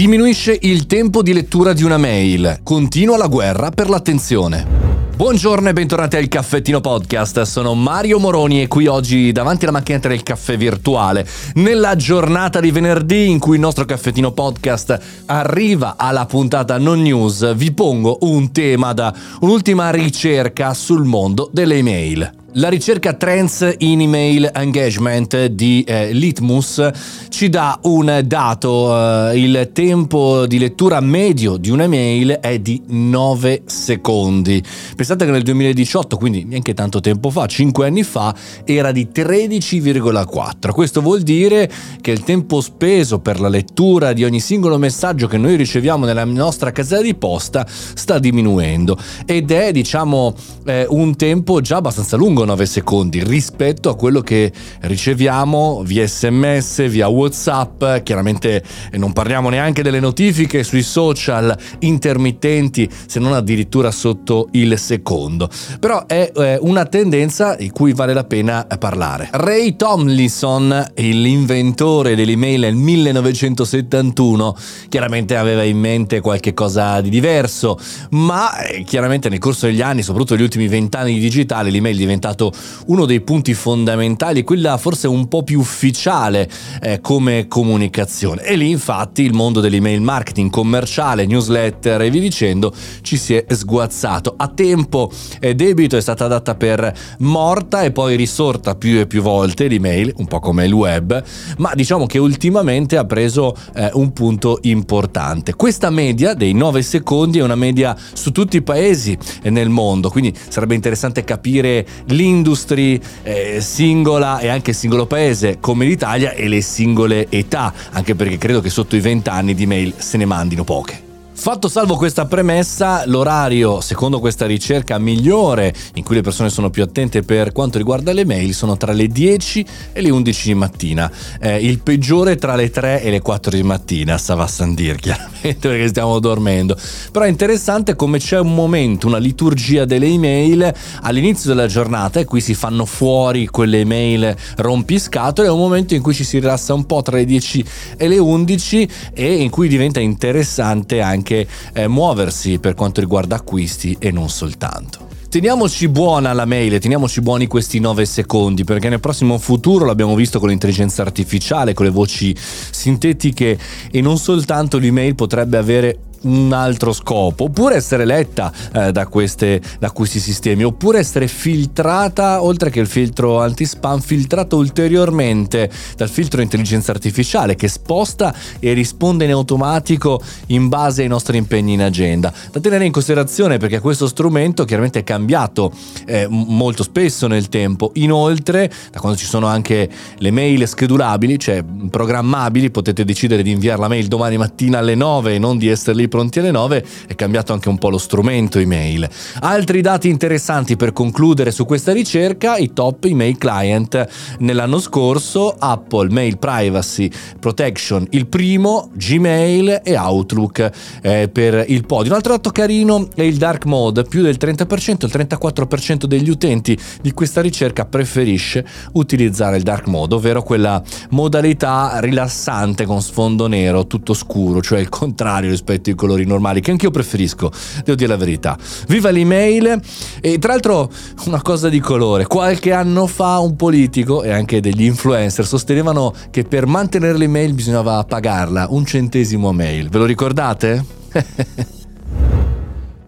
Diminuisce 0.00 0.56
il 0.62 0.86
tempo 0.86 1.20
di 1.22 1.34
lettura 1.34 1.74
di 1.74 1.84
una 1.84 1.98
mail. 1.98 2.60
Continua 2.62 3.18
la 3.18 3.26
guerra 3.26 3.68
per 3.68 3.90
l'attenzione. 3.90 4.66
Buongiorno 5.14 5.68
e 5.68 5.72
bentornati 5.74 6.16
al 6.16 6.26
Caffettino 6.26 6.80
Podcast, 6.80 7.42
sono 7.42 7.74
Mario 7.74 8.18
Moroni 8.18 8.62
e 8.62 8.66
qui 8.66 8.86
oggi 8.86 9.30
davanti 9.30 9.64
alla 9.64 9.76
macchinetta 9.76 10.08
del 10.08 10.22
caffè 10.22 10.56
virtuale, 10.56 11.28
nella 11.56 11.96
giornata 11.96 12.60
di 12.60 12.70
venerdì 12.70 13.28
in 13.28 13.38
cui 13.38 13.56
il 13.56 13.60
nostro 13.60 13.84
Caffettino 13.84 14.32
Podcast 14.32 14.98
arriva 15.26 15.96
alla 15.98 16.24
puntata 16.24 16.78
non 16.78 17.02
news, 17.02 17.54
vi 17.54 17.70
pongo 17.70 18.16
un 18.22 18.52
tema 18.52 18.94
da 18.94 19.12
un'ultima 19.40 19.90
ricerca 19.90 20.72
sul 20.72 21.04
mondo 21.04 21.50
delle 21.52 21.74
email. 21.74 22.39
La 22.54 22.68
ricerca 22.68 23.12
Trends 23.12 23.76
in 23.78 24.00
Email 24.00 24.50
Engagement 24.52 25.46
di 25.46 25.84
eh, 25.86 26.12
Litmus 26.12 26.90
ci 27.28 27.48
dà 27.48 27.78
un 27.84 28.22
dato, 28.24 29.30
eh, 29.30 29.38
il 29.38 29.70
tempo 29.72 30.46
di 30.48 30.58
lettura 30.58 30.98
medio 30.98 31.56
di 31.56 31.70
un'email 31.70 32.38
è 32.40 32.58
di 32.58 32.82
9 32.88 33.62
secondi. 33.66 34.60
Pensate 34.96 35.26
che 35.26 35.30
nel 35.30 35.44
2018, 35.44 36.16
quindi 36.16 36.42
neanche 36.42 36.74
tanto 36.74 36.98
tempo 36.98 37.30
fa, 37.30 37.46
5 37.46 37.86
anni 37.86 38.02
fa, 38.02 38.34
era 38.64 38.90
di 38.90 39.10
13,4. 39.14 40.72
Questo 40.72 41.00
vuol 41.02 41.20
dire 41.20 41.70
che 42.00 42.10
il 42.10 42.24
tempo 42.24 42.60
speso 42.60 43.20
per 43.20 43.38
la 43.38 43.48
lettura 43.48 44.12
di 44.12 44.24
ogni 44.24 44.40
singolo 44.40 44.76
messaggio 44.76 45.28
che 45.28 45.38
noi 45.38 45.54
riceviamo 45.54 46.04
nella 46.04 46.24
nostra 46.24 46.72
casella 46.72 47.02
di 47.02 47.14
posta 47.14 47.64
sta 47.68 48.18
diminuendo 48.18 48.98
ed 49.24 49.52
è 49.52 49.70
diciamo 49.70 50.34
eh, 50.64 50.84
un 50.88 51.14
tempo 51.14 51.60
già 51.60 51.76
abbastanza 51.76 52.16
lungo 52.16 52.38
lungo 52.40 52.44
9 52.44 52.66
secondi 52.66 53.22
rispetto 53.22 53.90
a 53.90 53.96
quello 53.96 54.20
che 54.20 54.52
riceviamo 54.80 55.82
via 55.84 56.06
sms, 56.06 56.88
via 56.88 57.08
whatsapp, 57.08 57.98
chiaramente 58.02 58.62
non 58.92 59.12
parliamo 59.12 59.48
neanche 59.48 59.82
delle 59.82 60.00
notifiche 60.00 60.62
sui 60.62 60.82
social 60.82 61.56
intermittenti 61.80 62.88
se 63.06 63.18
non 63.18 63.32
addirittura 63.32 63.90
sotto 63.90 64.48
il 64.52 64.78
secondo. 64.78 65.48
Però 65.78 66.06
è 66.06 66.32
eh, 66.34 66.58
una 66.60 66.86
tendenza 66.86 67.56
di 67.56 67.70
cui 67.70 67.92
vale 67.92 68.14
la 68.14 68.24
pena 68.24 68.66
parlare. 68.78 69.28
Ray 69.32 69.76
Tomlinson, 69.76 70.92
l'inventore 70.96 72.14
dell'email 72.14 72.60
nel 72.60 72.74
1971, 72.74 74.56
chiaramente 74.88 75.36
aveva 75.36 75.62
in 75.62 75.78
mente 75.78 76.20
qualche 76.20 76.54
cosa 76.54 77.00
di 77.00 77.10
diverso, 77.10 77.78
ma 78.10 78.58
eh, 78.60 78.82
chiaramente 78.84 79.28
nel 79.28 79.38
corso 79.38 79.66
degli 79.66 79.82
anni, 79.82 80.02
soprattutto 80.02 80.34
negli 80.34 80.44
ultimi 80.44 80.68
vent'anni 80.68 81.14
di 81.14 81.20
digitale, 81.20 81.70
l'email 81.70 81.96
è 81.96 81.98
diventato 81.98 82.29
diventato 82.30 82.52
uno 82.86 83.04
dei 83.04 83.20
punti 83.20 83.54
fondamentali, 83.54 84.44
quella 84.44 84.76
forse 84.76 85.06
un 85.06 85.28
po' 85.28 85.42
più 85.42 85.58
ufficiale 85.60 86.48
eh, 86.80 87.00
come 87.00 87.46
comunicazione. 87.48 88.42
E 88.42 88.56
lì 88.56 88.70
infatti 88.70 89.22
il 89.22 89.32
mondo 89.32 89.60
dell'email 89.60 90.00
marketing 90.00 90.50
commerciale, 90.50 91.26
newsletter 91.26 92.02
e 92.02 92.10
via 92.10 92.20
dicendo 92.20 92.72
ci 93.02 93.16
si 93.16 93.34
è 93.34 93.44
sguazzato. 93.52 94.34
A 94.36 94.48
tempo 94.48 95.10
e 95.38 95.54
debito 95.54 95.96
è 95.96 96.00
stata 96.00 96.26
data 96.26 96.54
per 96.54 96.92
morta 97.18 97.82
e 97.82 97.92
poi 97.92 98.16
risorta 98.16 98.74
più 98.74 98.98
e 98.98 99.06
più 99.06 99.22
volte 99.22 99.68
l'email, 99.68 100.12
un 100.16 100.26
po' 100.26 100.40
come 100.40 100.64
il 100.64 100.72
web, 100.72 101.22
ma 101.58 101.72
diciamo 101.74 102.06
che 102.06 102.18
ultimamente 102.18 102.96
ha 102.96 103.04
preso 103.04 103.54
eh, 103.74 103.90
un 103.94 104.12
punto 104.12 104.58
importante. 104.62 105.54
Questa 105.54 105.90
media 105.90 106.34
dei 106.34 106.52
9 106.52 106.82
secondi 106.82 107.38
è 107.38 107.42
una 107.42 107.54
media 107.54 107.96
su 108.12 108.32
tutti 108.32 108.56
i 108.56 108.62
paesi 108.62 109.16
nel 109.44 109.68
mondo, 109.68 110.10
quindi 110.10 110.36
sarebbe 110.48 110.74
interessante 110.74 111.24
capire 111.24 111.86
l'industria 112.20 112.98
eh, 113.22 113.60
singola 113.60 114.38
e 114.40 114.48
anche 114.48 114.74
singolo 114.74 115.06
paese 115.06 115.56
come 115.58 115.86
l'Italia 115.86 116.32
e 116.32 116.48
le 116.48 116.60
singole 116.60 117.26
età, 117.30 117.72
anche 117.92 118.14
perché 118.14 118.36
credo 118.36 118.60
che 118.60 118.68
sotto 118.68 118.94
i 118.94 119.00
20 119.00 119.28
anni 119.30 119.54
di 119.54 119.66
mail 119.66 119.94
se 119.96 120.18
ne 120.18 120.26
mandino 120.26 120.62
poche. 120.62 121.09
Fatto 121.40 121.68
salvo 121.68 121.96
questa 121.96 122.26
premessa, 122.26 123.04
l'orario, 123.06 123.80
secondo 123.80 124.20
questa 124.20 124.44
ricerca 124.44 124.98
migliore, 124.98 125.72
in 125.94 126.04
cui 126.04 126.16
le 126.16 126.20
persone 126.20 126.50
sono 126.50 126.68
più 126.68 126.82
attente 126.82 127.22
per 127.22 127.52
quanto 127.52 127.78
riguarda 127.78 128.12
le 128.12 128.26
mail, 128.26 128.52
sono 128.52 128.76
tra 128.76 128.92
le 128.92 129.08
10 129.08 129.66
e 129.94 130.02
le 130.02 130.10
11 130.10 130.48
di 130.48 130.54
mattina. 130.54 131.10
Eh, 131.40 131.56
il 131.64 131.80
peggiore 131.80 132.36
tra 132.36 132.54
le 132.56 132.68
3 132.68 133.02
e 133.02 133.10
le 133.10 133.22
4 133.22 133.52
di 133.52 133.62
mattina, 133.62 134.18
stava 134.18 134.44
a 134.44 134.46
Sandir, 134.46 134.96
chiaramente, 135.00 135.66
perché 135.66 135.88
stiamo 135.88 136.18
dormendo. 136.18 136.76
Però 137.10 137.24
è 137.24 137.28
interessante 137.28 137.96
come 137.96 138.18
c'è 138.18 138.38
un 138.38 138.54
momento, 138.54 139.06
una 139.06 139.16
liturgia 139.16 139.86
delle 139.86 140.08
email 140.08 140.70
all'inizio 141.00 141.48
della 141.48 141.66
giornata 141.66 142.20
e 142.20 142.26
qui 142.26 142.42
si 142.42 142.52
fanno 142.52 142.84
fuori 142.84 143.46
quelle 143.46 143.80
email 143.80 144.36
rompiscatole, 144.56 145.48
è 145.48 145.50
un 145.50 145.58
momento 145.58 145.94
in 145.94 146.02
cui 146.02 146.12
ci 146.12 146.22
si 146.22 146.38
rilassa 146.38 146.74
un 146.74 146.84
po' 146.84 147.00
tra 147.00 147.16
le 147.16 147.24
10 147.24 147.64
e 147.96 148.08
le 148.08 148.18
11 148.18 148.88
e 149.14 149.36
in 149.36 149.48
cui 149.48 149.68
diventa 149.68 150.00
interessante 150.00 151.00
anche 151.00 151.28
anche 151.30 151.46
eh, 151.72 151.86
muoversi 151.86 152.58
per 152.58 152.74
quanto 152.74 153.00
riguarda 153.00 153.36
acquisti 153.36 153.96
e 153.98 154.10
non 154.10 154.28
soltanto. 154.28 155.08
Teniamoci 155.28 155.86
buona 155.88 156.32
la 156.32 156.44
mail, 156.44 156.80
teniamoci 156.80 157.20
buoni 157.20 157.46
questi 157.46 157.78
9 157.78 158.04
secondi, 158.04 158.64
perché 158.64 158.88
nel 158.88 158.98
prossimo 158.98 159.38
futuro 159.38 159.84
l'abbiamo 159.84 160.16
visto 160.16 160.40
con 160.40 160.48
l'intelligenza 160.48 161.02
artificiale, 161.02 161.72
con 161.72 161.86
le 161.86 161.92
voci 161.92 162.34
sintetiche 162.36 163.56
e 163.92 164.00
non 164.00 164.18
soltanto 164.18 164.78
l'email 164.78 165.14
potrebbe 165.14 165.56
avere 165.56 165.98
un 166.22 166.52
altro 166.52 166.92
scopo, 166.92 167.44
oppure 167.44 167.76
essere 167.76 168.04
letta 168.04 168.52
eh, 168.72 168.92
da, 168.92 169.06
queste, 169.06 169.60
da 169.78 169.90
questi 169.90 170.20
sistemi, 170.20 170.64
oppure 170.64 170.98
essere 170.98 171.28
filtrata, 171.28 172.42
oltre 172.42 172.70
che 172.70 172.80
il 172.80 172.86
filtro 172.86 173.40
anti-spam, 173.40 174.00
filtrata 174.00 174.56
ulteriormente 174.56 175.70
dal 175.96 176.08
filtro 176.08 176.40
intelligenza 176.40 176.92
artificiale 176.92 177.54
che 177.54 177.68
sposta 177.68 178.34
e 178.58 178.72
risponde 178.72 179.24
in 179.24 179.32
automatico 179.32 180.20
in 180.46 180.68
base 180.68 181.02
ai 181.02 181.08
nostri 181.08 181.38
impegni 181.38 181.74
in 181.74 181.82
agenda. 181.82 182.32
Da 182.50 182.60
tenere 182.60 182.84
in 182.84 182.92
considerazione 182.92 183.58
perché 183.58 183.80
questo 183.80 184.06
strumento 184.06 184.64
chiaramente 184.64 185.00
è 185.00 185.04
cambiato 185.04 185.72
eh, 186.06 186.26
molto 186.28 186.82
spesso 186.82 187.26
nel 187.26 187.48
tempo. 187.48 187.92
Inoltre, 187.94 188.70
da 188.90 189.00
quando 189.00 189.18
ci 189.18 189.26
sono 189.26 189.46
anche 189.46 189.88
le 190.18 190.30
mail 190.30 190.66
schedulabili, 190.66 191.38
cioè 191.38 191.62
programmabili, 191.90 192.70
potete 192.70 193.04
decidere 193.04 193.42
di 193.42 193.50
inviare 193.50 193.80
la 193.80 193.88
mail 193.88 194.06
domani 194.06 194.36
mattina 194.36 194.78
alle 194.78 194.94
9 194.94 195.34
e 195.34 195.38
non 195.38 195.56
di 195.56 195.68
essere 195.68 195.96
lì 195.96 196.08
pronti 196.10 196.40
alle 196.40 196.50
9, 196.50 196.84
è 197.06 197.14
cambiato 197.14 197.54
anche 197.54 197.70
un 197.70 197.78
po' 197.78 197.88
lo 197.88 197.96
strumento 197.96 198.58
email. 198.58 199.08
Altri 199.40 199.80
dati 199.80 200.10
interessanti 200.10 200.76
per 200.76 200.92
concludere 200.92 201.50
su 201.50 201.64
questa 201.64 201.94
ricerca, 201.94 202.58
i 202.58 202.74
top 202.74 203.06
email 203.06 203.38
client 203.38 204.36
nell'anno 204.40 204.78
scorso, 204.78 205.56
Apple 205.58 206.10
Mail 206.10 206.36
Privacy 206.36 207.10
Protection 207.38 208.08
il 208.10 208.26
primo, 208.26 208.90
Gmail 208.94 209.80
e 209.84 209.96
Outlook 209.96 210.70
eh, 211.02 211.28
per 211.32 211.64
il 211.68 211.86
podio. 211.86 212.10
Un 212.10 212.16
altro 212.16 212.34
dato 212.34 212.50
carino 212.50 213.08
è 213.14 213.22
il 213.22 213.36
dark 213.36 213.64
mode, 213.64 214.02
più 214.02 214.22
del 214.22 214.36
30%, 214.38 215.06
il 215.06 215.28
34% 215.28 216.04
degli 216.04 216.28
utenti 216.28 216.78
di 217.00 217.12
questa 217.12 217.40
ricerca 217.40 217.84
preferisce 217.84 218.66
utilizzare 218.92 219.56
il 219.56 219.62
dark 219.62 219.86
mode, 219.86 220.14
ovvero 220.16 220.42
quella 220.42 220.82
modalità 221.10 221.98
rilassante 222.00 222.84
con 222.84 223.00
sfondo 223.02 223.46
nero, 223.46 223.86
tutto 223.86 224.14
scuro, 224.14 224.60
cioè 224.60 224.80
il 224.80 224.88
contrario 224.88 225.50
rispetto 225.50 225.90
ai 225.90 225.96
colori 226.00 226.24
normali, 226.24 226.62
che 226.62 226.70
anch'io 226.70 226.90
preferisco, 226.90 227.52
devo 227.84 227.94
dire 227.94 228.08
la 228.08 228.16
verità. 228.16 228.56
Viva 228.88 229.10
l'email 229.10 229.78
e 230.22 230.38
tra 230.38 230.52
l'altro 230.52 230.90
una 231.26 231.42
cosa 231.42 231.68
di 231.68 231.78
colore, 231.78 232.24
qualche 232.24 232.72
anno 232.72 233.06
fa 233.06 233.38
un 233.40 233.54
politico 233.54 234.22
e 234.22 234.30
anche 234.30 234.60
degli 234.62 234.84
influencer 234.84 235.46
sostenevano 235.46 236.14
che 236.30 236.44
per 236.44 236.64
mantenere 236.64 237.18
l'email 237.18 237.52
bisognava 237.52 238.02
pagarla 238.04 238.68
un 238.70 238.86
centesimo 238.86 239.50
a 239.50 239.52
mail, 239.52 239.90
ve 239.90 239.98
lo 239.98 240.06
ricordate? 240.06 240.84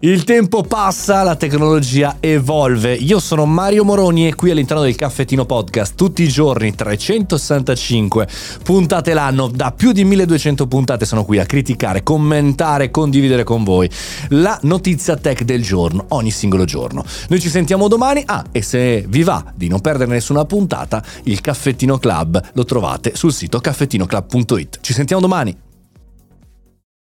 Il 0.05 0.25
tempo 0.25 0.63
passa, 0.63 1.23
la 1.23 1.37
tecnologia 1.37 2.17
evolve. 2.19 2.93
Io 2.93 3.21
sono 3.21 3.45
Mario 3.45 3.85
Moroni 3.85 4.27
e 4.27 4.35
qui 4.35 4.51
all'interno 4.51 4.83
del 4.83 4.95
Caffettino 4.95 5.45
Podcast 5.45 5.95
tutti 5.95 6.23
i 6.23 6.27
giorni 6.27 6.75
365 6.75 8.27
puntate 8.63 9.13
l'anno, 9.13 9.47
da 9.47 9.71
più 9.71 9.93
di 9.93 10.03
1200 10.03 10.67
puntate 10.67 11.05
sono 11.05 11.23
qui 11.23 11.39
a 11.39 11.45
criticare, 11.45 12.03
commentare, 12.03 12.91
condividere 12.91 13.45
con 13.45 13.63
voi 13.63 13.89
la 14.31 14.59
notizia 14.63 15.15
tech 15.15 15.43
del 15.43 15.63
giorno, 15.63 16.03
ogni 16.09 16.31
singolo 16.31 16.65
giorno. 16.65 17.05
Noi 17.29 17.39
ci 17.39 17.47
sentiamo 17.47 17.87
domani. 17.87 18.23
Ah, 18.25 18.43
e 18.51 18.61
se 18.61 19.05
vi 19.07 19.23
va 19.23 19.53
di 19.55 19.69
non 19.69 19.79
perdere 19.79 20.11
nessuna 20.11 20.43
puntata, 20.43 21.01
il 21.23 21.39
Caffettino 21.39 21.97
Club 21.97 22.41
lo 22.51 22.65
trovate 22.65 23.15
sul 23.15 23.31
sito 23.31 23.61
caffettinoclub.it. 23.61 24.79
Ci 24.81 24.91
sentiamo 24.91 25.21
domani. 25.21 25.71